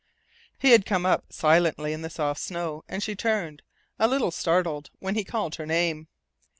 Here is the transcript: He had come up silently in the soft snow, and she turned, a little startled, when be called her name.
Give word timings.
He 0.57 0.71
had 0.71 0.83
come 0.87 1.05
up 1.05 1.31
silently 1.31 1.93
in 1.93 2.01
the 2.01 2.09
soft 2.09 2.41
snow, 2.41 2.83
and 2.89 3.03
she 3.03 3.13
turned, 3.15 3.61
a 3.99 4.07
little 4.07 4.31
startled, 4.31 4.89
when 4.97 5.13
be 5.13 5.23
called 5.23 5.57
her 5.57 5.65
name. 5.67 6.07